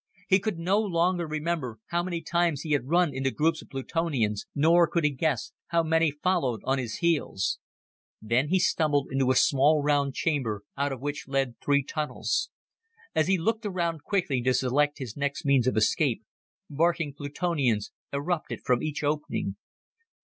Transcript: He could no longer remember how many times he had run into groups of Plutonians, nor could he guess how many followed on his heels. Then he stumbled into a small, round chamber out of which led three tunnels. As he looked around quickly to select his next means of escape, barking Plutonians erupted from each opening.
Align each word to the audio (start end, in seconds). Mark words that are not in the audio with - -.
He 0.27 0.39
could 0.39 0.57
no 0.57 0.79
longer 0.79 1.27
remember 1.27 1.77
how 1.89 2.01
many 2.01 2.23
times 2.23 2.61
he 2.61 2.71
had 2.71 2.87
run 2.89 3.13
into 3.13 3.29
groups 3.29 3.61
of 3.61 3.69
Plutonians, 3.69 4.47
nor 4.55 4.87
could 4.87 5.03
he 5.03 5.11
guess 5.11 5.51
how 5.67 5.83
many 5.83 6.09
followed 6.09 6.61
on 6.63 6.79
his 6.79 6.95
heels. 6.95 7.59
Then 8.19 8.47
he 8.47 8.57
stumbled 8.57 9.09
into 9.11 9.29
a 9.29 9.35
small, 9.35 9.83
round 9.83 10.15
chamber 10.15 10.63
out 10.75 10.91
of 10.91 11.01
which 11.01 11.27
led 11.27 11.55
three 11.63 11.83
tunnels. 11.83 12.49
As 13.13 13.27
he 13.27 13.37
looked 13.37 13.63
around 13.67 14.01
quickly 14.03 14.41
to 14.41 14.55
select 14.55 14.97
his 14.97 15.15
next 15.15 15.45
means 15.45 15.67
of 15.67 15.77
escape, 15.77 16.23
barking 16.67 17.13
Plutonians 17.13 17.91
erupted 18.11 18.61
from 18.65 18.81
each 18.81 19.03
opening. 19.03 19.55